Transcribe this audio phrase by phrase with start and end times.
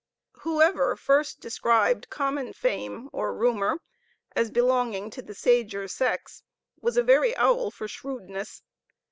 [0.39, 3.83] Whoever first described common fame, or rumor,
[4.35, 6.41] as belonging to the sager sex,
[6.81, 8.63] was a very owl for shrewdness.